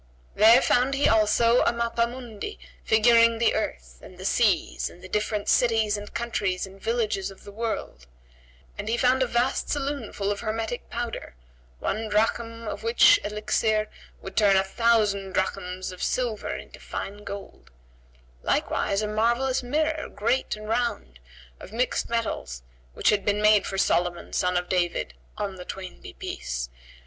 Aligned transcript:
There 0.33 0.63
found 0.63 0.95
he 0.95 1.07
also 1.07 1.61
a 1.61 1.71
mappa 1.71 2.07
mundi 2.07 2.57
figuring 2.83 3.37
the 3.37 3.53
earth 3.53 3.99
and 4.01 4.17
the 4.17 4.25
seas 4.25 4.89
and 4.89 5.03
the 5.03 5.07
different 5.07 5.47
cities 5.47 5.95
and 5.95 6.11
countries 6.11 6.65
and 6.65 6.81
villages 6.81 7.29
of 7.29 7.43
the 7.43 7.51
world; 7.51 8.07
and 8.79 8.89
he 8.89 8.97
found 8.97 9.21
a 9.21 9.27
vast 9.27 9.69
saloon 9.69 10.11
full 10.11 10.31
of 10.31 10.39
hermetic 10.39 10.89
powder, 10.89 11.35
one 11.77 12.09
drachm 12.09 12.67
of 12.67 12.81
which 12.81 13.19
elixir 13.23 13.89
would 14.23 14.35
turn 14.35 14.55
a 14.55 14.63
thousand 14.63 15.33
drachms 15.33 15.91
of 15.91 16.01
silver 16.01 16.49
into 16.55 16.79
fine 16.79 17.23
gold; 17.23 17.69
likewise 18.41 19.03
a 19.03 19.07
marvellous 19.07 19.61
mirror, 19.61 20.09
great 20.09 20.55
and 20.55 20.67
round, 20.67 21.19
of 21.59 21.71
mixed 21.71 22.09
metals, 22.09 22.63
which 22.95 23.09
had 23.11 23.23
been 23.23 23.39
made 23.39 23.67
for 23.67 23.77
Solomon, 23.77 24.33
son 24.33 24.57
of 24.57 24.67
David 24.67 25.13
(on 25.37 25.57
the 25.57 25.63
twain 25.63 26.01
be 26.01 26.13
peace!) 26.13 26.71